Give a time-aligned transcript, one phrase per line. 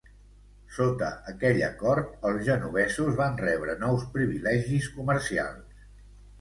[0.77, 5.89] Sota aquell acord, els genovesos van rebre nous privilegis comercials.